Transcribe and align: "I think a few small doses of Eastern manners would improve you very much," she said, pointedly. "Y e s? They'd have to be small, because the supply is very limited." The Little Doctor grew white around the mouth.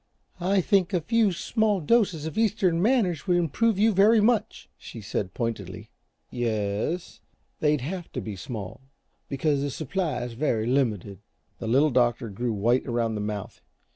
"I 0.39 0.61
think 0.61 0.93
a 0.93 1.01
few 1.01 1.31
small 1.31 1.79
doses 1.79 2.25
of 2.25 2.35
Eastern 2.35 2.81
manners 2.81 3.27
would 3.27 3.37
improve 3.37 3.77
you 3.77 3.93
very 3.93 4.19
much," 4.19 4.67
she 4.75 4.99
said, 4.99 5.35
pointedly. 5.35 5.91
"Y 6.31 6.39
e 6.39 6.45
s? 6.47 7.21
They'd 7.59 7.81
have 7.81 8.11
to 8.13 8.19
be 8.19 8.35
small, 8.35 8.81
because 9.29 9.61
the 9.61 9.69
supply 9.69 10.23
is 10.23 10.33
very 10.33 10.65
limited." 10.65 11.19
The 11.59 11.67
Little 11.67 11.91
Doctor 11.91 12.29
grew 12.29 12.51
white 12.51 12.87
around 12.87 13.13
the 13.13 13.21
mouth. 13.21 13.61